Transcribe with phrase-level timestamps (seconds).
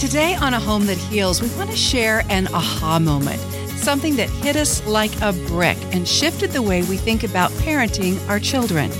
[0.00, 3.38] Today on A Home That Heals, we want to share an aha moment,
[3.76, 8.18] something that hit us like a brick and shifted the way we think about parenting
[8.26, 8.90] our children.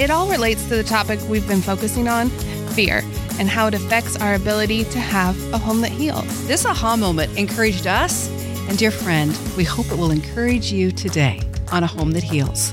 [0.00, 2.30] It all relates to the topic we've been focusing on
[2.70, 3.02] fear
[3.38, 6.46] and how it affects our ability to have a home that heals.
[6.48, 8.30] This aha moment encouraged us,
[8.70, 12.72] and dear friend, we hope it will encourage you today on A Home That Heals.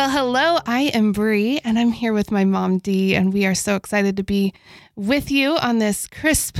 [0.00, 3.54] Well, hello, I am Bree, and I'm here with my mom Dee, and we are
[3.54, 4.54] so excited to be
[4.96, 6.56] with you on this crisp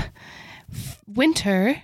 [1.06, 1.80] winter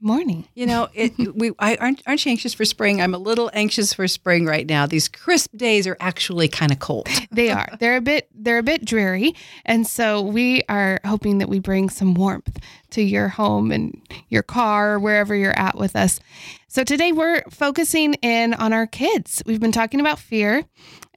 [0.00, 0.46] morning.
[0.54, 3.00] You know, it, we I, aren't aren't you anxious for spring?
[3.00, 4.86] I'm a little anxious for spring right now.
[4.86, 7.08] These crisp days are actually kind of cold.
[7.30, 7.68] they are.
[7.78, 9.34] They're a bit they're a bit dreary,
[9.64, 12.58] and so we are hoping that we bring some warmth
[12.90, 16.20] to your home and your car wherever you're at with us.
[16.68, 19.42] So today we're focusing in on our kids.
[19.46, 20.64] We've been talking about fear,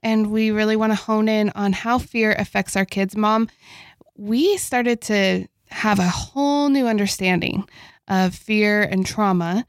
[0.02, 3.16] and we really want to hone in on how fear affects our kids.
[3.16, 3.48] Mom,
[4.16, 7.66] we started to have a whole new understanding
[8.08, 9.66] of fear and trauma.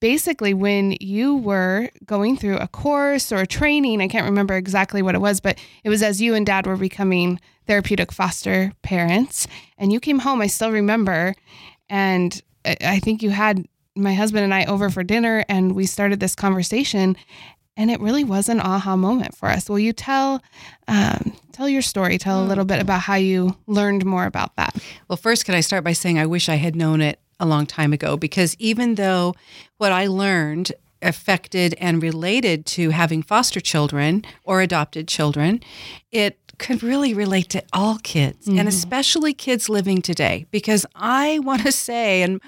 [0.00, 5.00] Basically, when you were going through a course or a training, I can't remember exactly
[5.00, 9.46] what it was, but it was as you and dad were becoming therapeutic foster parents.
[9.78, 11.34] And you came home, I still remember.
[11.88, 16.20] And I think you had my husband and I over for dinner, and we started
[16.20, 17.16] this conversation.
[17.78, 19.68] And it really was an aha moment for us.
[19.68, 20.42] Will you tell
[20.88, 22.18] um, tell your story?
[22.18, 24.76] Tell a little bit about how you learned more about that.
[25.08, 27.66] Well, first, can I start by saying I wish I had known it a long
[27.66, 29.34] time ago because even though
[29.78, 35.60] what I learned affected and related to having foster children or adopted children,
[36.10, 38.58] it could really relate to all kids mm-hmm.
[38.58, 42.40] and especially kids living today because I want to say and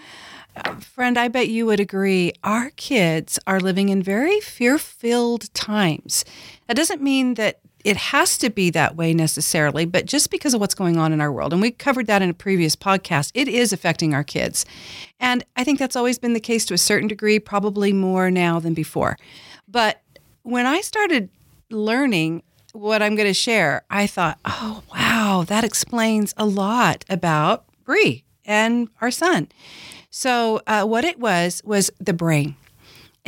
[0.56, 6.24] uh, friend I bet you would agree our kids are living in very fear-filled times.
[6.66, 10.60] That doesn't mean that it has to be that way necessarily, but just because of
[10.60, 13.48] what's going on in our world, and we covered that in a previous podcast, it
[13.48, 14.66] is affecting our kids.
[15.20, 18.58] And I think that's always been the case to a certain degree, probably more now
[18.58, 19.16] than before.
[19.66, 20.02] But
[20.42, 21.28] when I started
[21.70, 22.42] learning
[22.72, 28.24] what I'm going to share, I thought, oh, wow, that explains a lot about Bree
[28.44, 29.48] and our son.
[30.10, 32.56] So, uh, what it was was the brain.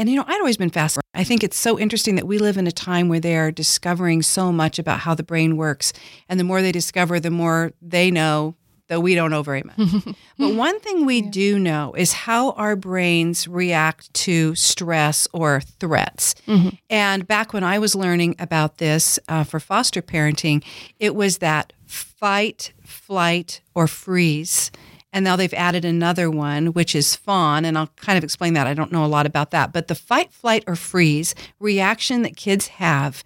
[0.00, 1.05] And, you know, I'd always been fascinated.
[1.12, 4.22] I think it's so interesting that we live in a time where they are discovering
[4.22, 5.93] so much about how the brain works.
[6.27, 8.55] And the more they discover, the more they know,
[8.88, 9.77] though we don't know very much.
[10.38, 11.31] but one thing we yeah.
[11.31, 16.34] do know is how our brains react to stress or threats.
[16.47, 16.71] Mm-hmm.
[16.88, 20.65] And back when I was learning about this uh, for foster parenting,
[20.99, 24.71] it was that fight, flight, or freeze
[25.12, 27.65] and now they've added another one, which is fawn.
[27.65, 28.66] And I'll kind of explain that.
[28.66, 29.72] I don't know a lot about that.
[29.72, 33.25] But the fight, flight, or freeze reaction that kids have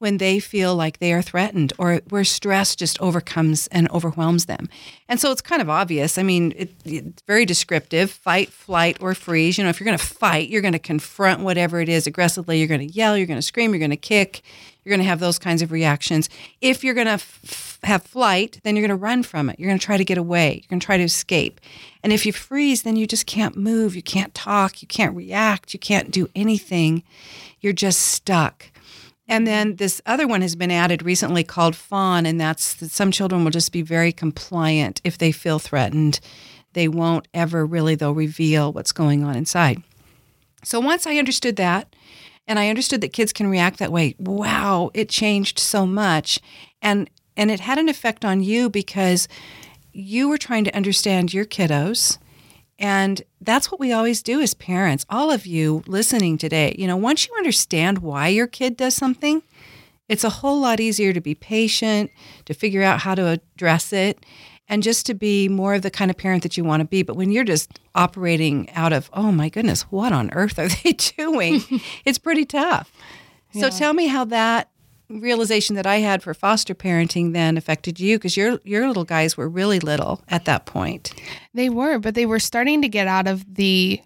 [0.00, 4.66] when they feel like they are threatened or where stress just overcomes and overwhelms them.
[5.10, 6.16] And so it's kind of obvious.
[6.16, 9.58] I mean, it, it's very descriptive fight, flight, or freeze.
[9.58, 12.58] You know, if you're going to fight, you're going to confront whatever it is aggressively.
[12.58, 14.40] You're going to yell, you're going to scream, you're going to kick,
[14.82, 16.28] you're going to have those kinds of reactions.
[16.60, 19.58] If you're going to f- have flight, then you're going to run from it.
[19.58, 20.54] You're going to try to get away.
[20.54, 21.60] You're going to try to escape.
[22.02, 23.94] And if you freeze, then you just can't move.
[23.94, 24.82] You can't talk.
[24.82, 25.74] You can't react.
[25.74, 27.02] You can't do anything.
[27.60, 28.66] You're just stuck.
[29.28, 33.12] And then this other one has been added recently called fawn, and that's that some
[33.12, 36.18] children will just be very compliant if they feel threatened.
[36.72, 39.82] They won't ever really, though, reveal what's going on inside.
[40.64, 41.94] So once I understood that,
[42.50, 46.40] and I understood that kids can react that way, wow, it changed so much.
[46.82, 49.28] And and it had an effect on you because
[49.92, 52.18] you were trying to understand your kiddos
[52.76, 55.06] and that's what we always do as parents.
[55.08, 59.42] All of you listening today, you know, once you understand why your kid does something,
[60.08, 62.10] it's a whole lot easier to be patient,
[62.46, 64.26] to figure out how to address it,
[64.70, 67.02] and just to be more of the kind of parent that you want to be.
[67.02, 70.92] But when you're just operating out of, oh my goodness, what on earth are they
[70.92, 71.60] doing?
[72.06, 72.90] it's pretty tough.
[73.52, 73.68] Yeah.
[73.68, 74.70] So tell me how that
[75.08, 79.36] realization that I had for foster parenting then affected you because your your little guys
[79.36, 81.12] were really little at that point.
[81.52, 84.00] They were, but they were starting to get out of the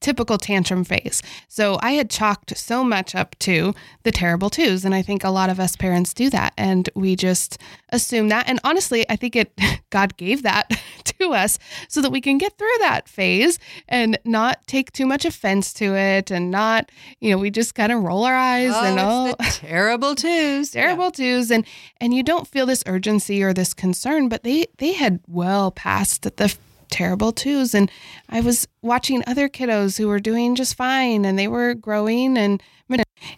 [0.00, 1.22] typical tantrum phase.
[1.48, 4.84] So I had chalked so much up to the terrible twos.
[4.84, 6.52] And I think a lot of us parents do that.
[6.56, 7.58] And we just
[7.90, 8.48] assume that.
[8.48, 9.52] And honestly, I think it
[9.90, 10.70] God gave that
[11.04, 11.58] to us
[11.88, 13.58] so that we can get through that phase
[13.88, 16.90] and not take too much offense to it and not,
[17.20, 20.70] you know, we just kind of roll our eyes oh, and oh terrible twos.
[20.70, 21.10] terrible yeah.
[21.10, 21.50] twos.
[21.50, 21.64] And
[22.00, 26.22] and you don't feel this urgency or this concern, but they they had well passed
[26.36, 26.56] the
[26.90, 27.74] terrible twos.
[27.74, 27.90] And
[28.28, 32.36] I was watching other kiddos who were doing just fine and they were growing.
[32.36, 32.62] And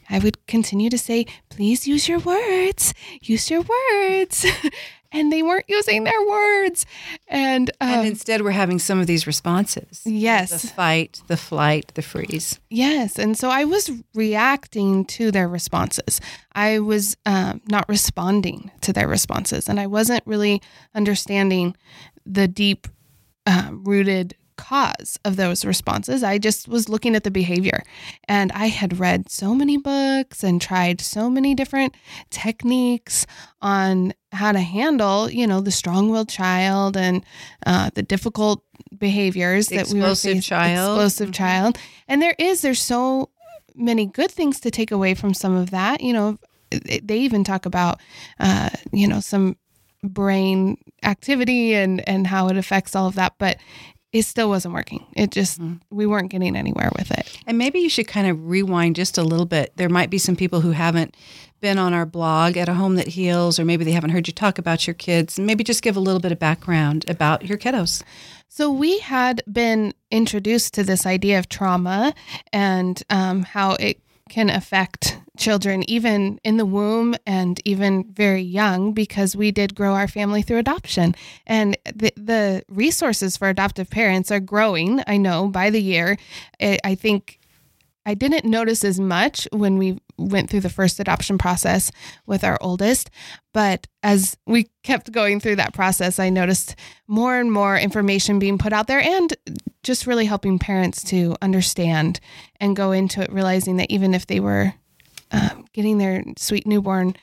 [0.09, 4.47] I would continue to say, please use your words, use your words.
[5.13, 6.87] and they weren't using their words.
[7.27, 10.03] And, um, and instead, we're having some of these responses.
[10.05, 10.51] Yes.
[10.63, 12.61] The fight, the flight, the freeze.
[12.71, 13.19] Yes.
[13.19, 16.21] And so I was reacting to their responses.
[16.53, 19.69] I was um, not responding to their responses.
[19.69, 20.63] And I wasn't really
[20.95, 21.77] understanding
[22.25, 22.87] the deep
[23.47, 26.23] um, rooted cause of those responses.
[26.23, 27.83] I just was looking at the behavior.
[28.29, 31.95] And I had read so many books and tried so many different
[32.29, 33.27] techniques
[33.63, 37.25] on how to handle, you know, the strong-willed child and
[37.67, 38.63] uh, the difficult
[38.97, 40.43] behaviors The that we were explosive facing.
[40.43, 40.91] child.
[40.99, 41.35] Explosive Mhm.
[41.35, 41.79] child.
[42.07, 43.31] And there is, there's so
[43.75, 46.03] many good things to take away from some of that.
[46.03, 46.39] You know,
[46.71, 47.99] they even talk about,
[48.39, 49.57] uh, you know, some
[50.03, 53.59] brain activity and and how it affects all of that, but
[54.13, 55.07] it still wasn't working.
[55.15, 55.81] It just Mhm.
[55.91, 57.39] we weren't getting anywhere with it.
[57.47, 59.73] And maybe you should kind of rewind just a little bit.
[59.77, 61.17] There might be some people who haven't
[61.61, 64.33] been on our blog at a home that heals, or maybe they haven't heard you
[64.33, 65.39] talk about your kids.
[65.39, 68.03] Maybe just give a little bit of background about your kiddos.
[68.49, 72.15] So we had been introduced to this idea of trauma
[72.53, 78.93] and um, how it can affect children even in the womb and even very young
[78.93, 81.15] because we did grow our family through adoption.
[81.47, 86.17] And the, the resources for adoptive parents are growing i know by the year.
[86.61, 87.39] I think
[88.07, 91.93] I didn't notice as much when we went through the first adoption process
[92.27, 93.11] with our oldest,
[93.53, 96.77] but as we kept going through that process, I noticed
[97.07, 99.35] more and more information being put out there and
[99.83, 102.21] just really helping parents to understand
[102.59, 104.75] and go into it realizing that even if they were
[105.33, 107.15] um, getting their sweet newborn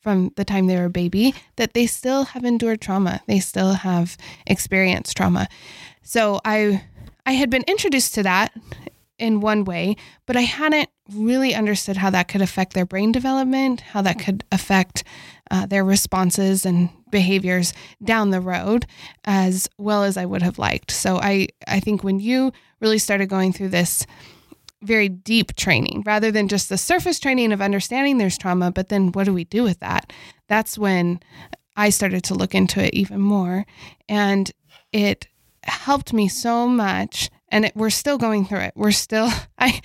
[0.00, 3.20] from the time they were a baby, that they still have endured trauma.
[3.26, 4.16] They still have
[4.46, 5.48] experienced trauma.
[6.02, 6.82] So I
[7.26, 8.54] I had been introduced to that
[9.18, 9.96] in one way,
[10.26, 14.44] but I hadn't really understood how that could affect their brain development, how that could
[14.52, 15.04] affect
[15.50, 17.72] uh, their responses and behaviors
[18.02, 18.86] down the road
[19.24, 20.90] as well as I would have liked.
[20.90, 24.06] So I, I think when you really started going through this
[24.82, 29.12] very deep training rather than just the surface training of understanding there's trauma, but then
[29.12, 30.12] what do we do with that?
[30.48, 31.20] That's when
[31.76, 33.66] I started to look into it even more.
[34.08, 34.50] And
[34.92, 35.26] it
[35.64, 38.72] helped me so much and it, we're still going through it.
[38.76, 39.80] We're still I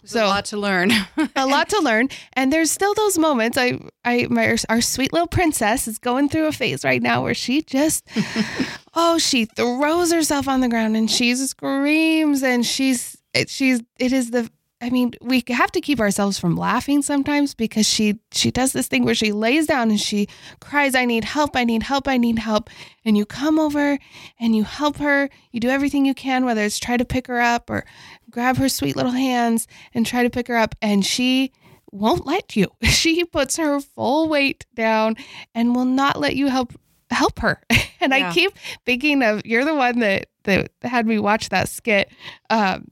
[0.00, 0.90] There's So- a lot to learn.
[1.36, 3.56] a lot to learn, and there's still those moments.
[3.58, 7.34] I I my our sweet little princess is going through a phase right now where
[7.34, 8.08] she just
[8.94, 14.12] oh she throws herself on the ground and she screams and she's it, she's it
[14.12, 14.50] is the
[14.82, 18.88] I mean, we have to keep ourselves from laughing sometimes because she she does this
[18.88, 20.26] thing where she lays down and she
[20.60, 21.54] cries, "I need help!
[21.54, 22.08] I need help!
[22.08, 22.70] I need help!"
[23.04, 23.98] And you come over
[24.38, 25.28] and you help her.
[25.52, 27.84] You do everything you can, whether it's try to pick her up or
[28.30, 31.52] grab her sweet little hands and try to pick her up, and she
[31.92, 32.68] won't let you.
[32.82, 35.16] She puts her full weight down
[35.54, 36.72] and will not let you help
[37.10, 37.60] help her.
[38.02, 38.30] And Yeah.
[38.30, 38.52] I keep
[38.86, 42.10] thinking of you're the one that that had me watch that skit.
[42.48, 42.88] Um,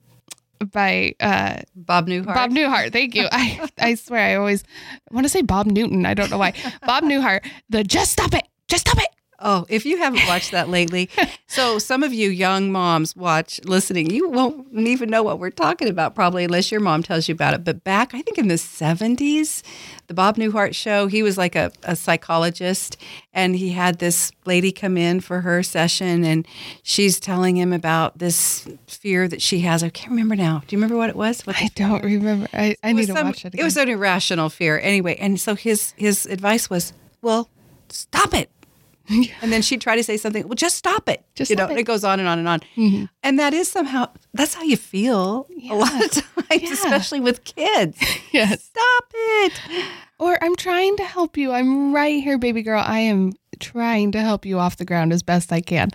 [0.73, 2.35] by uh, Bob Newhart.
[2.35, 2.93] Bob Newhart.
[2.93, 3.29] Thank you.
[3.31, 4.65] I, I swear I always
[5.11, 6.07] want to say Bob Newton.
[6.07, 6.55] I don't know why.
[6.87, 8.47] Bob Newhart, the just stop it.
[8.69, 9.09] Just stop it.
[9.41, 11.09] Oh, if you haven't watched that lately,
[11.47, 15.89] so some of you young moms watch listening, you won't even know what we're talking
[15.89, 17.63] about probably unless your mom tells you about it.
[17.63, 19.63] But back, I think in the 70s,
[20.09, 22.97] the Bob Newhart show, he was like a, a psychologist
[23.33, 26.45] and he had this lady come in for her session and
[26.83, 29.85] she's telling him about this fear that she has.
[29.85, 30.63] I can't remember now.
[30.67, 31.47] Do you remember what it was?
[31.47, 32.49] What I don't remember.
[32.53, 33.61] I, I need was to watch it again.
[33.61, 34.81] It was an irrational fear.
[34.81, 36.93] Anyway, and so his his advice was,
[37.23, 37.49] well,
[37.89, 38.51] stop it.
[39.43, 41.25] and then she'd try to say something, well, just stop it.
[41.35, 41.79] Just you know, it.
[41.79, 42.61] it goes on and on and on.
[42.77, 43.09] Mhm.
[43.23, 46.11] And that is somehow that's how you feel a lot of
[46.49, 46.73] times, Yeah.
[46.73, 47.99] especially with kids.
[48.33, 48.65] yes.
[48.65, 49.53] Stop it.
[50.19, 51.53] Or I'm trying to help you.
[51.53, 52.83] I'm right here, baby girl.
[52.85, 55.91] I am trying to help you off the ground as best I can.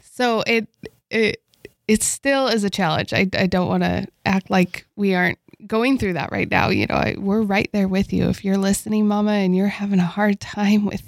[0.00, 0.68] So it
[1.10, 1.42] it
[1.88, 3.12] it still is a challenge.
[3.12, 6.68] I, I don't want to act like we aren't going through that right now.
[6.70, 8.28] You know, I, we're right there with you.
[8.28, 11.02] If you're listening, Mama, and you're having a hard time with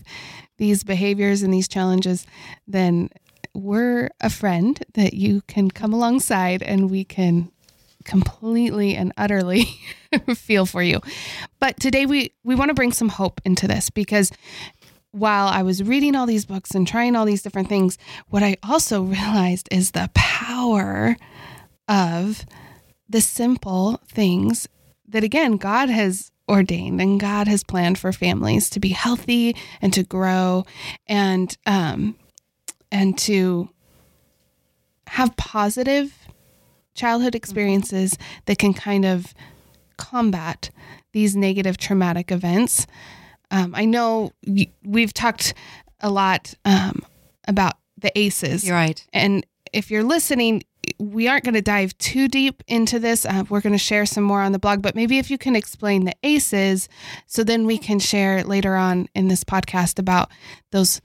[0.56, 2.26] these behaviors and these challenges,
[2.66, 3.10] then
[3.54, 7.50] we're a friend that you can come alongside and we can
[8.04, 9.64] completely and utterly
[10.34, 11.00] feel for you.
[11.60, 14.30] But today we we want to bring some hope into this because
[15.10, 18.56] while I was reading all these books and trying all these different things, what I
[18.62, 21.16] also realized is the power
[21.88, 22.44] of
[23.08, 24.68] the simple things
[25.08, 29.92] that again God has ordained and God has planned for families to be healthy and
[29.94, 30.64] to grow
[31.06, 32.16] and um
[32.92, 33.70] and to
[35.06, 36.12] have positive
[36.94, 39.34] childhood experiences that can kind of
[39.96, 40.70] combat
[41.12, 42.86] these negative traumatic events.
[43.50, 44.32] Um, I know
[44.84, 45.54] we've talked
[46.00, 47.02] a lot um,
[47.46, 48.66] about the ACEs.
[48.66, 49.04] You're right.
[49.12, 50.62] And if you're listening,
[50.98, 53.24] we aren't going to dive too deep into this.
[53.26, 55.56] Uh, we're going to share some more on the blog, but maybe if you can
[55.56, 56.88] explain the ACEs,
[57.26, 60.30] so then we can share later on in this podcast about
[60.72, 61.00] those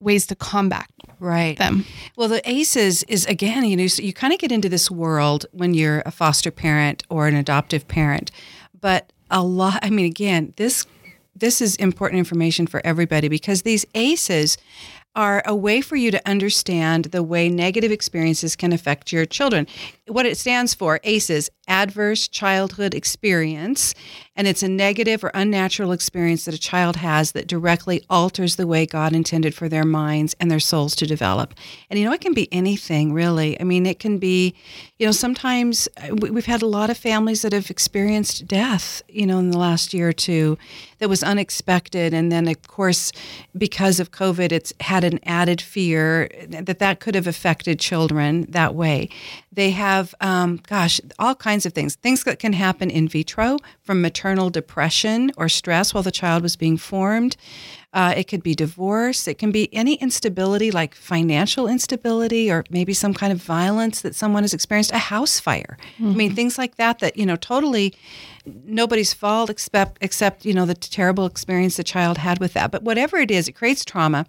[0.00, 0.86] ways to combat
[1.18, 1.56] Right.
[1.58, 1.84] them.
[2.16, 5.46] Well, the ACEs is again, you know, so you kind of get into this world
[5.52, 8.30] when you're a foster parent or an adoptive parent,
[8.78, 9.78] but a lot.
[9.82, 10.86] I mean, again, this
[11.34, 14.56] this is important information for everybody because these ACEs
[15.16, 19.66] are a way for you to understand the way negative experiences can affect your children.
[20.08, 23.92] What it stands for, ACEs, adverse childhood experience,
[24.36, 28.68] and it's a negative or unnatural experience that a child has that directly alters the
[28.68, 31.54] way God intended for their minds and their souls to develop.
[31.90, 33.60] And you know, it can be anything really.
[33.60, 34.54] I mean, it can be,
[34.98, 39.02] you know, sometimes uh, we- we've had a lot of families that have experienced death,
[39.08, 40.56] you know, in the last year or two
[40.98, 42.14] that was unexpected.
[42.14, 43.10] And then, of course,
[43.58, 48.74] because of COVID, it's had an added fear that that could have affected children that
[48.74, 49.08] way.
[49.52, 51.94] They have, um, gosh, all kinds of things.
[51.96, 56.56] Things that can happen in vitro from maternal depression or stress while the child was
[56.56, 57.36] being formed.
[57.96, 59.26] Uh, it could be divorce.
[59.26, 64.14] It can be any instability, like financial instability, or maybe some kind of violence that
[64.14, 64.92] someone has experienced.
[64.92, 65.78] A house fire.
[65.98, 66.98] I mean, things like that.
[66.98, 67.94] That you know, totally
[68.66, 72.70] nobody's fault except except you know the terrible experience the child had with that.
[72.70, 74.26] But whatever it is, it creates trauma,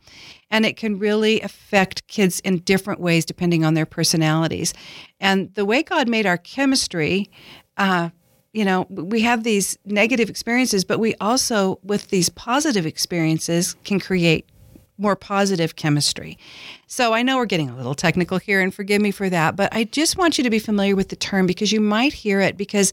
[0.49, 4.73] and it can really affect kids in different ways depending on their personalities.
[5.19, 7.29] And the way God made our chemistry.
[7.75, 8.11] Uh,
[8.57, 13.99] you know, we have these negative experiences, but we also, with these positive experiences, can
[13.99, 14.49] create
[14.97, 16.39] more positive chemistry.
[16.87, 19.71] So I know we're getting a little technical here, and forgive me for that, but
[19.75, 22.57] I just want you to be familiar with the term because you might hear it
[22.57, 22.91] because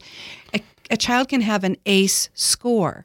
[0.53, 3.03] a, a child can have an ACE score,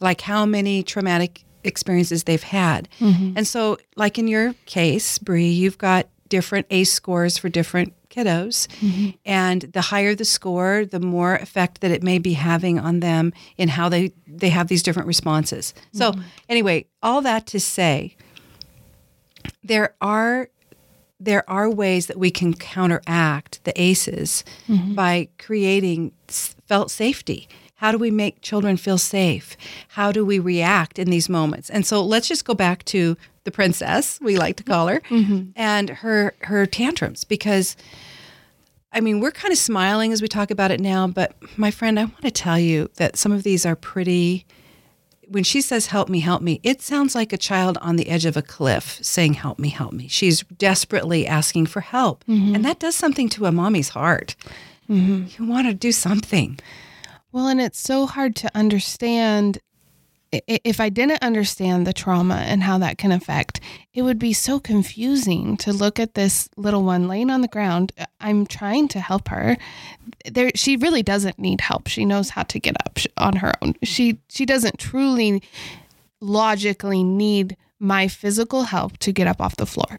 [0.00, 2.88] like how many traumatic experiences they've had.
[3.00, 3.32] Mm-hmm.
[3.34, 8.66] And so, like in your case, Bree, you've got different ACE scores for different kiddos.
[8.80, 9.10] Mm-hmm.
[9.24, 13.32] And the higher the score, the more effect that it may be having on them
[13.56, 15.74] in how they, they have these different responses.
[15.92, 16.22] So, mm-hmm.
[16.48, 18.16] anyway, all that to say,
[19.62, 20.48] there are
[21.18, 24.94] there are ways that we can counteract the ACEs mm-hmm.
[24.94, 27.48] by creating felt safety.
[27.76, 29.56] How do we make children feel safe?
[29.88, 31.70] How do we react in these moments?
[31.70, 35.50] And so let's just go back to the princess, we like to call her, mm-hmm.
[35.56, 37.76] and her her tantrums because
[38.92, 41.98] I mean, we're kind of smiling as we talk about it now, but my friend,
[41.98, 44.46] I want to tell you that some of these are pretty
[45.28, 48.26] when she says help me help me it sounds like a child on the edge
[48.26, 50.06] of a cliff saying help me help me.
[50.08, 52.54] She's desperately asking for help mm-hmm.
[52.54, 54.36] and that does something to a mommy's heart.
[54.88, 55.42] Mm-hmm.
[55.42, 56.60] You want to do something.
[57.32, 59.58] Well, and it's so hard to understand.
[60.46, 63.60] If I didn't understand the trauma and how that can affect,
[63.92, 67.92] it would be so confusing to look at this little one laying on the ground.
[67.98, 69.56] Uh, I'm trying to help her.
[70.24, 71.88] There, she really doesn't need help.
[71.88, 73.74] She knows how to get up on her own.
[73.82, 75.42] She she doesn't truly
[76.20, 79.98] logically need my physical help to get up off the floor.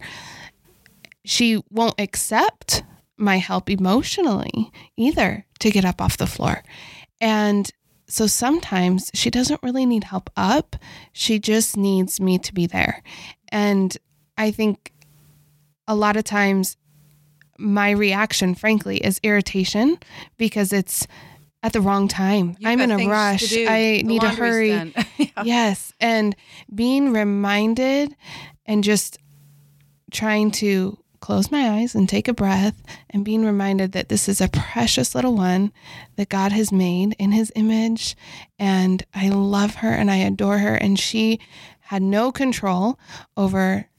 [1.25, 2.83] She won't accept
[3.17, 6.63] my help emotionally either to get up off the floor.
[7.19, 7.69] And
[8.07, 10.75] so sometimes she doesn't really need help up.
[11.11, 13.03] She just needs me to be there.
[13.49, 13.95] And
[14.37, 14.93] I think
[15.87, 16.77] a lot of times
[17.57, 19.97] my reaction, frankly, is irritation
[20.37, 21.07] because it's
[21.63, 22.55] at the wrong time.
[22.59, 23.51] You've I'm in a rush.
[23.53, 24.93] I The need to hurry.
[25.17, 25.43] Yeah.
[25.43, 25.93] Yes.
[25.99, 26.35] And
[26.73, 28.15] being reminded
[28.65, 29.17] and just
[30.11, 34.41] trying to close my eyes and take a breath and being reminded that this is
[34.41, 35.71] a precious little one
[36.15, 38.15] that God has made in his image.
[38.59, 40.75] And I love her and I adore her.
[40.75, 41.39] And she
[41.79, 42.99] had no control
[43.35, 43.89] over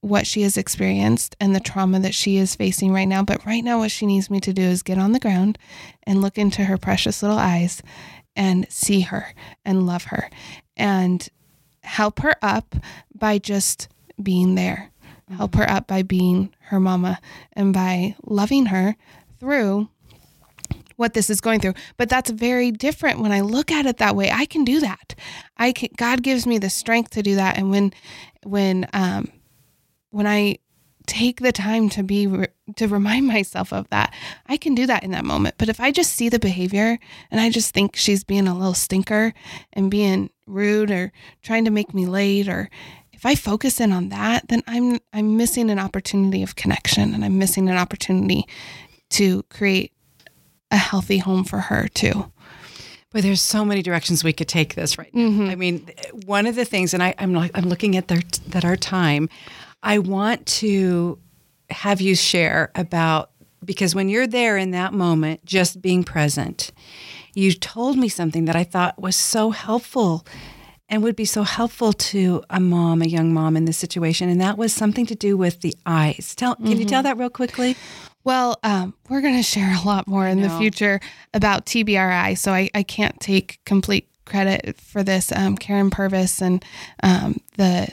[0.00, 3.22] what she has experienced and the trauma that she is facing right now.
[3.22, 5.58] But right now, what she needs me to do is get on the ground
[6.04, 7.82] and look into her precious little eyes
[8.34, 10.30] and see her and love her
[10.76, 11.28] and
[11.82, 12.76] help her up
[13.14, 13.88] by just
[14.22, 14.90] being there.
[15.30, 17.18] Help her up by being her mama
[17.52, 18.96] and by loving her
[19.40, 19.88] through
[20.96, 21.74] what this is going through.
[21.96, 24.30] But that's very different when I look at it that way.
[24.30, 25.14] I can do that.
[25.56, 27.92] I can God gives me the strength to do that and when
[28.44, 29.28] when um
[30.10, 30.58] when I
[31.06, 32.26] take the time to be
[32.76, 34.12] to remind myself of that,
[34.46, 35.56] I can do that in that moment.
[35.58, 36.98] But if I just see the behavior
[37.30, 39.32] and I just think she's being a little stinker
[39.72, 42.70] and being rude or trying to make me late or
[43.26, 47.24] if I focus in on that, then I'm I'm missing an opportunity of connection and
[47.24, 48.46] I'm missing an opportunity
[49.10, 49.92] to create
[50.70, 52.30] a healthy home for her too.
[53.12, 55.28] But there's so many directions we could take this right now.
[55.28, 55.50] Mhm.
[55.50, 55.90] I mean,
[56.26, 59.28] one of the things, and I, I'm like, I'm looking at their that our time.
[59.82, 61.18] I want to
[61.70, 63.30] have you share about
[63.64, 66.70] because when you're there in that moment, just being present,
[67.34, 70.24] you told me something that I thought was so helpful
[70.88, 74.40] and would be so helpful to a mom, a young mom in this situation, and
[74.40, 76.34] that was something to do with the eyes.
[76.36, 77.76] Tell, can you tell that real quickly?
[78.24, 81.00] Well, um, we're going to share a lot more in the future
[81.32, 85.32] about TBRI, so I, I can't take complete credit for this.
[85.32, 86.64] Um, Karyn Purvis and
[87.02, 87.88] um, the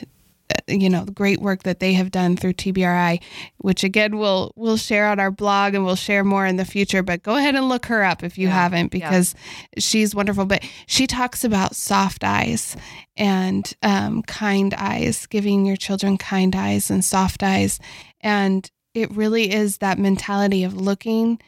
[0.66, 3.22] you know the great work that they have done through TBRI,
[3.58, 7.02] which again we'll we'll share on our blog and we'll share more in the future.
[7.02, 9.08] But go ahead and look her up if you Yeah, haven't yeah.
[9.08, 9.34] because
[9.78, 10.44] she's wonderful.
[10.46, 12.76] But she talks about soft eyes
[13.16, 17.78] and um, kind eyes, giving your children kind eyes and soft eyes,
[18.20, 21.40] and it really is that mentality of looking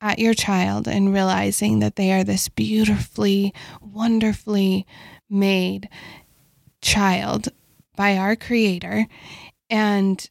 [0.00, 4.84] at your child and realizing that they are this beautifully, wonderfully
[5.30, 5.88] made
[6.80, 7.48] child
[7.96, 9.06] by our creator
[9.70, 10.28] and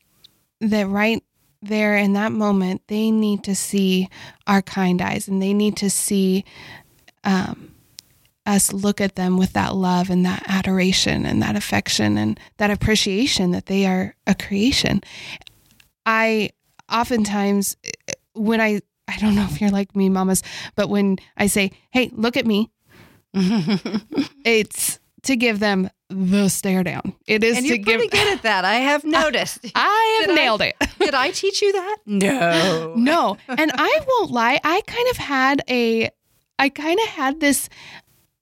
[0.60, 1.24] that right
[1.62, 4.10] there in that moment they need to see
[4.48, 6.44] our kind eyes and they need to see
[7.24, 7.72] um,
[8.46, 12.72] us look at them with that love and that adoration and that affection and that
[12.72, 15.02] appreciation that they are a creation.
[16.06, 16.50] I
[16.92, 17.78] oftentimes
[18.34, 20.44] when i i don't know if you're like me mamas
[20.76, 22.70] but when i say hey look at me
[23.34, 28.34] it's to give them the stare down it is and to you're give pretty good
[28.34, 28.66] at that.
[28.66, 29.60] I have noticed.
[29.76, 31.98] i have Did I- nailed it Did I teach you that?
[32.06, 32.94] No.
[32.96, 36.10] no and i won't lie i kind of had a
[36.60, 37.70] i kind of had this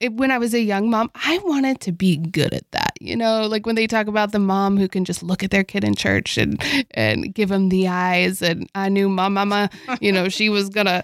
[0.00, 3.16] it- when i was a young mom i wanted to be good at that you
[3.16, 5.84] know like when they talk about the mom who can just look at their kid
[5.84, 6.62] in church and
[6.92, 9.68] and give them the eyes and i knew my mama
[10.00, 11.02] you know she was gonna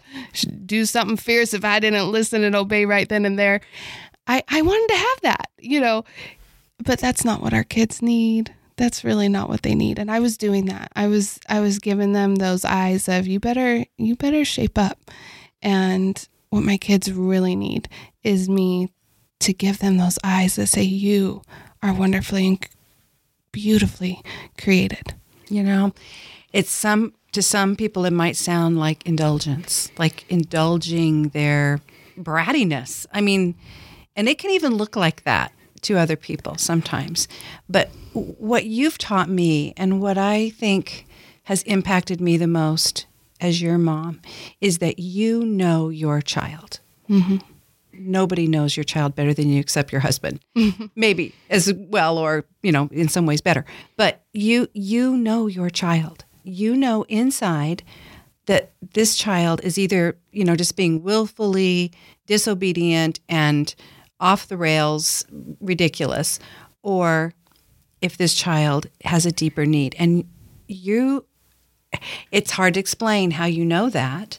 [0.64, 3.60] do something fierce if i didn't listen and obey right then and there
[4.26, 6.04] i i wanted to have that you know
[6.86, 8.54] but that's not what our kids need.
[8.76, 9.98] That's really not what they need.
[9.98, 10.92] And i was doing that.
[10.94, 14.98] I was i was giving them those eyes of you better you better shape up.
[15.60, 17.88] And what my kids really need
[18.22, 18.90] is me
[19.40, 21.42] to give them those eyes that say you
[21.82, 22.68] are wonderfully and
[23.52, 24.22] beautifully
[24.58, 25.14] created.
[25.48, 25.92] You know,
[26.52, 31.80] it's some to some people it might sound like indulgence, like indulging their
[32.18, 33.06] brattiness.
[33.12, 33.54] I mean,
[34.14, 35.52] and it can even look like that
[35.86, 37.28] to other people sometimes.
[37.68, 41.06] But what you've taught me and what I think
[41.44, 43.06] has impacted me the most
[43.40, 44.20] as your mom
[44.60, 46.80] is that you know your child.
[47.08, 47.36] Mm-hmm.
[47.98, 50.40] Nobody knows your child better than you except your husband.
[50.56, 50.86] Mm-hmm.
[50.96, 53.64] Maybe as well or, you know, in some ways better.
[53.96, 56.24] But you you know your child.
[56.42, 57.82] You know inside
[58.46, 61.92] that this child is either, you know, just being willfully
[62.26, 63.74] disobedient and
[64.20, 65.24] off the rails,
[65.60, 66.38] ridiculous,
[66.82, 67.32] or
[68.00, 69.94] if this child has a deeper need.
[69.98, 70.24] And
[70.68, 71.24] you
[72.30, 74.38] it's hard to explain how you know that,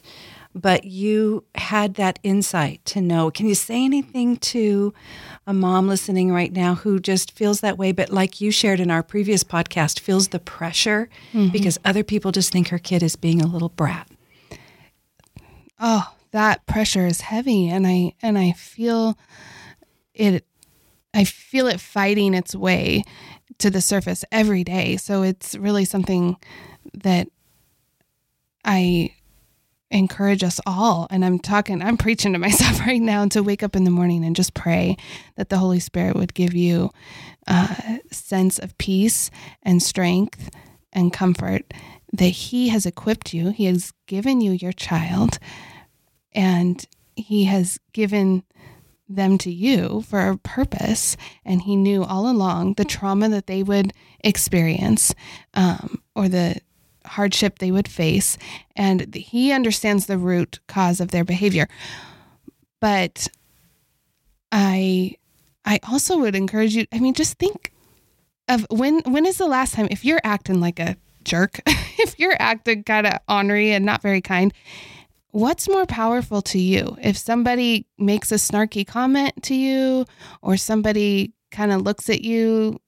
[0.54, 3.30] but you had that insight to know.
[3.30, 4.92] Can you say anything to
[5.46, 8.90] a mom listening right now who just feels that way, but like you shared in
[8.90, 11.50] our previous podcast, feels the pressure mm-hmm.
[11.52, 14.08] because other people just think her kid is being a little brat?
[15.80, 19.18] oh that pressure is heavy and i and i feel
[20.18, 20.44] it
[21.14, 23.04] i feel it fighting its way
[23.58, 24.96] to the surface every day.
[24.96, 26.36] So it's really something
[26.94, 27.28] that
[28.64, 29.14] i
[29.90, 33.76] encourage us all and i'm talking i'm preaching to myself right now to wake up
[33.76, 34.96] in the morning and just pray
[35.36, 36.90] that the holy spirit would give you
[37.46, 39.30] a sense of peace
[39.62, 40.50] and strength
[40.92, 41.72] and comfort
[42.12, 45.38] that he has equipped you he has given you your child
[46.32, 48.42] and he has given
[49.08, 53.62] them to you for a purpose and he knew all along the trauma that they
[53.62, 53.92] would
[54.22, 55.14] experience
[55.54, 56.60] um, or the
[57.06, 58.36] hardship they would face
[58.76, 61.68] and he understands the root cause of their behavior.
[62.80, 63.28] But
[64.52, 65.14] i
[65.64, 67.72] i also would encourage you i mean just think
[68.48, 72.36] of when when is the last time if you're acting like a jerk if you're
[72.38, 74.52] acting kind of ornery and not very kind
[75.30, 80.04] what's more powerful to you if somebody makes a snarky comment to you
[80.42, 82.80] or somebody kind of looks at you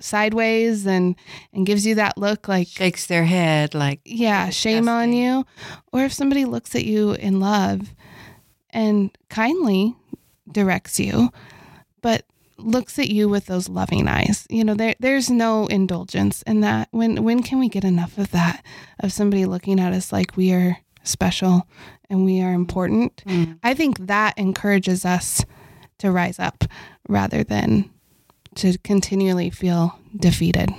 [0.00, 1.14] sideways and
[1.52, 5.44] and gives you that look like Shakes their head like, yeah shame on you
[5.92, 7.94] or if somebody looks at you in love
[8.70, 9.94] and kindly
[10.50, 11.30] directs you
[12.02, 12.24] but
[12.62, 14.46] looks at you with those loving eyes.
[14.50, 16.88] You know, there there's no indulgence in that.
[16.90, 18.64] When when can we get enough of that?
[18.98, 21.66] Of somebody looking at us like we are special
[22.08, 23.22] and we are important.
[23.26, 23.58] Mm.
[23.62, 25.44] I think that encourages us
[25.98, 26.64] to rise up
[27.08, 27.90] rather than
[28.56, 30.70] to continually feel defeated.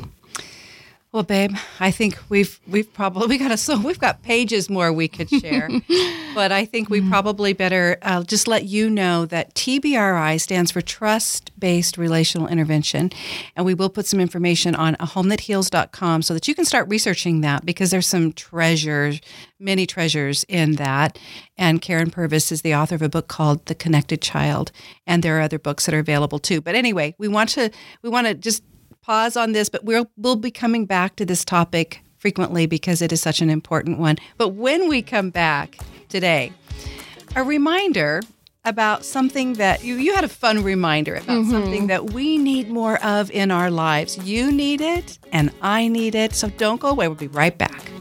[1.14, 5.10] Well, babe, I think we've we've probably got a so we've got pages more we
[5.10, 5.70] could share,
[6.34, 10.80] but I think we probably better uh, just let you know that TBRI stands for
[10.80, 13.12] Trust Based Relational Intervention,
[13.58, 17.42] and we will put some information on a homethatheals.com so that you can start researching
[17.42, 19.20] that because there's some treasures,
[19.60, 21.20] many treasures in that.
[21.58, 24.72] And Karyn Purvis is the author of a book called The Connected Child,
[25.06, 26.62] and there are other books that are available too.
[26.62, 27.70] But anyway, we want to
[28.02, 28.64] we want to just
[29.02, 33.12] pause on this, but we'll we'll be coming back to this topic frequently because it
[33.12, 34.18] is such an important one.
[34.38, 35.78] But when we come back
[36.10, 36.54] today,
[37.36, 38.22] a reminder
[38.64, 41.52] about something that you you had a fun reminder about mm-hmm.
[41.52, 44.18] something that we need more of in our lives.
[44.20, 46.34] You need it and I need it.
[46.34, 47.08] So don't go away.
[47.08, 47.92] We'll be right back.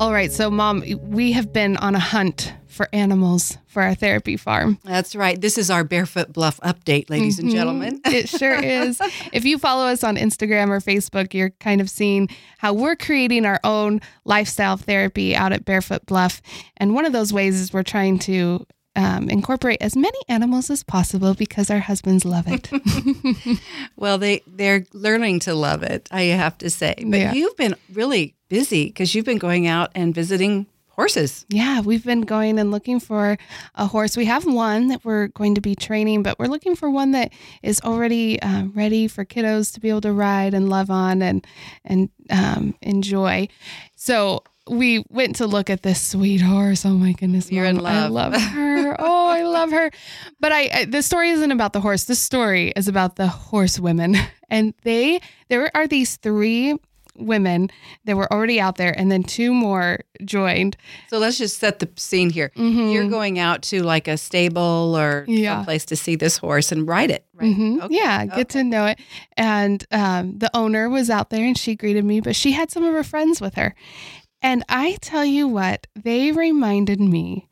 [0.00, 4.36] All right, so mom, we have been on a hunt for animals for our therapy
[4.36, 4.78] farm.
[4.82, 5.40] That's right.
[5.40, 7.56] This is our Barefoot Bluff update, ladies and mm-hmm.
[7.56, 8.00] gentlemen.
[8.04, 9.00] It sure is.
[9.32, 12.28] If you follow us on Instagram or Facebook, you're kind of seeing
[12.58, 16.42] how we're creating our own lifestyle therapy out at Barefoot Bluff.
[16.76, 20.82] And one of those ways is we're trying to um, incorporate as many animals as
[20.84, 22.70] possible because our husbands love it.
[23.96, 26.08] Well, they they're learning to love it.
[26.10, 26.94] I have to say.
[26.98, 27.32] But Yeah.
[27.32, 31.44] you've been really busy because you've been going out and visiting horses.
[31.48, 33.36] yeah, we've been going and looking for
[33.74, 34.16] a horse.
[34.16, 37.32] We have one that we're going to be training, but we're looking for one that
[37.64, 41.44] is already um, ready for kiddos to be able to ride and love on and
[41.84, 43.48] and um, enjoy.
[43.96, 46.86] So we went to look at this sweet horse.
[46.86, 47.94] Oh my goodness, You're in love.
[48.04, 48.34] I love.
[48.34, 48.96] her.
[48.98, 49.90] Oh, I love her.
[50.40, 52.04] But I, I the story isn't about the horse.
[52.04, 54.16] The story is about the horse women,
[54.50, 56.76] and they there are these three
[57.16, 57.70] women
[58.04, 60.76] that were already out there, and then two more joined.
[61.08, 62.50] So let's just set the scene here.
[62.56, 62.92] Mhm.
[62.92, 65.56] You're going out to like a stable or Yeah.
[65.56, 67.54] someplace to see this horse and ride it, right?
[67.56, 67.82] Mhm.
[67.82, 67.94] Okay.
[67.96, 68.98] Yeah, get to know it.
[69.36, 72.84] And um, the owner was out there and she greeted me, but she had some
[72.84, 73.74] of her friends with her.
[74.44, 77.48] And I tell you what, they reminded me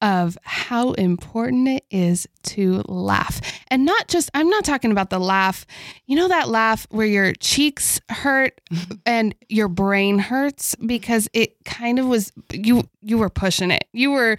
[0.00, 3.40] of how important it is to laugh.
[3.68, 5.66] And not just, I'm not talking about the laugh,
[6.06, 8.60] you know, that laugh where your cheeks hurt
[9.06, 13.84] and your brain hurts because it kind of was, you, you were pushing it.
[13.92, 14.38] You were,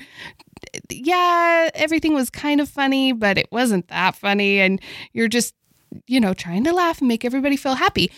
[0.89, 4.61] yeah, everything was kind of funny, but it wasn't that funny.
[4.61, 4.79] And
[5.11, 5.53] you're just,
[6.07, 8.09] you know, trying to laugh and make everybody feel happy.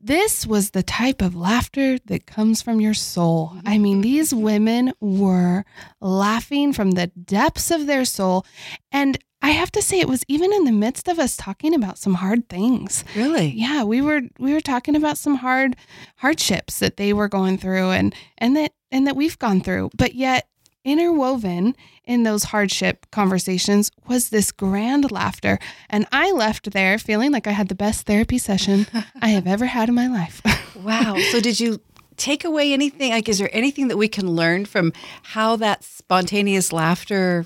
[0.00, 3.58] This was the type of laughter that comes from your soul.
[3.66, 4.42] I mean, these mm-hmm.
[4.42, 5.64] women were
[6.00, 8.46] laughing from the depths of their soul.
[8.90, 11.98] And I have to say, it was even in the midst of us talking about
[11.98, 13.04] some hard things.
[13.16, 13.52] Really?
[13.56, 15.76] Yeah, we were we were talking about some hard
[16.16, 19.90] hardships that they were going through and and that and that we've gone through.
[19.96, 20.49] But yet
[20.84, 25.58] interwoven in those hardship conversations was this grand laughter.
[25.88, 28.86] And I left there feeling like I had the best therapy session
[29.20, 30.42] I have ever had in my life.
[30.80, 31.18] Wow.
[31.30, 31.78] so did you
[32.16, 33.10] take away anything?
[33.10, 37.44] Like, is there anything that we can learn from how that spontaneous laughter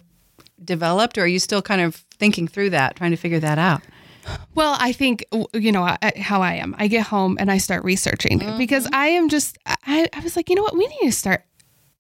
[0.63, 3.83] developed, or are you still kind of thinking through that, trying to figure that out?
[4.55, 6.75] Well, I think you know I, how I am.
[6.79, 8.59] I get home and I start researching mm-hmm.
[8.59, 9.59] because I am just.
[9.67, 11.45] I, I was like, you know what, we need to start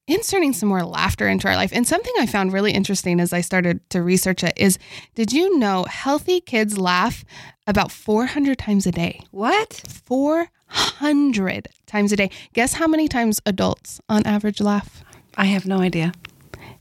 [0.06, 1.70] inserting some more laughter into our life.
[1.72, 4.78] And something I found really interesting as I started to research it is,
[5.14, 7.24] did you know healthy kids laugh
[7.66, 9.20] about 400 times a day?
[9.30, 9.82] What?
[10.04, 12.30] 400 times a day.
[12.52, 15.02] Guess how many times adults on average laugh?
[15.36, 16.12] I have no idea.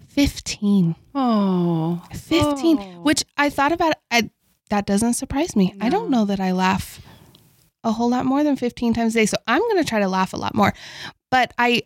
[0.09, 0.95] 15.
[1.15, 2.81] Oh, 15 Oh.
[3.03, 4.29] which i thought about I,
[4.69, 6.99] that doesn't surprise me i don't know that i laugh
[7.83, 10.07] a whole lot more than 15 times a day so i'm going to try to
[10.07, 10.73] laugh a lot more
[11.31, 11.81] but i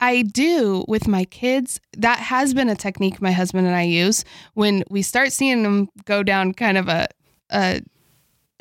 [0.00, 1.80] i do with my kids.
[1.96, 5.88] That has been a technique my husband and i use when we start seeing them
[6.04, 7.08] go down kind of a
[7.50, 7.80] a,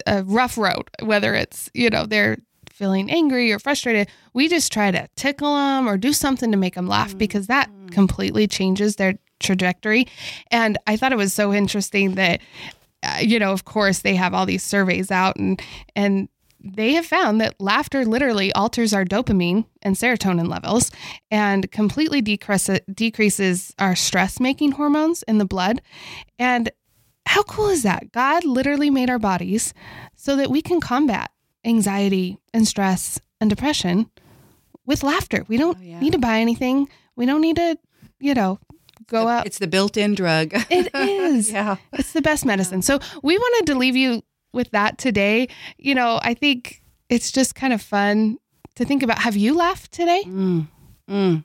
[0.05, 2.37] a rough road whether it's you know they're
[2.71, 6.75] feeling angry or frustrated we just try to tickle them or do something to make
[6.75, 10.07] them laugh because that completely changes their trajectory.
[10.51, 12.41] And I thought it was so interesting that,
[13.03, 15.61] uh, you know, of course, they have all these surveys out and
[15.95, 20.91] and they have found that laughter literally alters our dopamine and serotonin levels
[21.31, 25.81] and completely decrease, decreases our stress making hormones in the blood.
[26.39, 26.69] And
[27.25, 28.11] how cool is that?
[28.11, 29.73] God literally made our bodies
[30.15, 31.29] so that we can combat
[31.65, 34.09] anxiety and stress and depression
[34.85, 35.45] with laughter.
[35.47, 35.99] We don't Oh, yeah.
[35.99, 36.87] need to buy anything.
[37.15, 37.77] We don't need to,
[38.19, 38.59] you know,
[39.07, 39.45] go out.
[39.45, 40.53] It's the built-in drug.
[40.69, 41.51] It is.
[41.51, 41.75] yeah.
[41.93, 42.81] It's the best medicine.
[42.81, 45.47] So we wanted to leave you with that today.
[45.77, 48.37] You know, I think it's just kind of fun
[48.75, 49.19] to think about.
[49.19, 50.23] Have you laughed today?
[50.25, 50.67] Mm.
[51.09, 51.43] Mm.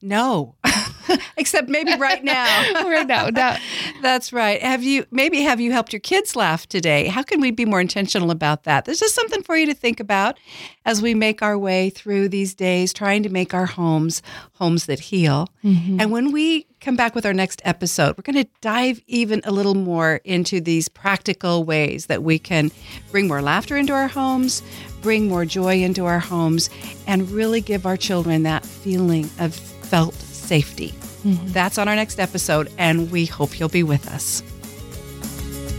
[0.00, 0.56] No.
[1.36, 2.72] Except maybe right now.
[2.84, 3.28] right now.
[3.28, 3.56] no.
[4.02, 4.60] That's right.
[4.60, 7.06] Have you maybe have you helped your kids laugh today?
[7.06, 8.84] How can we be more intentional about that?
[8.84, 10.38] There's just something for you to think about
[10.84, 14.20] as we make our way through these days trying to make our homes
[14.54, 15.48] homes that heal.
[15.62, 16.00] Mm-hmm.
[16.00, 19.52] And when we come back with our next episode, we're going to dive even a
[19.52, 22.72] little more into these practical ways that we can
[23.12, 24.64] bring more laughter into our homes,
[25.00, 26.70] bring more joy into our homes,
[27.06, 30.92] and really give our children that feeling of felt safety.
[31.24, 31.52] Mm-hmm.
[31.52, 34.42] That's on our next episode, and we hope you'll be with us.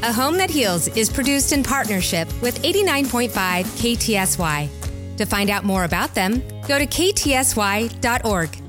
[0.04, 4.70] A Home That Heals is produced in partnership with 89.5 KTSY.
[5.18, 8.63] To find out more about them, go to ktsy.org.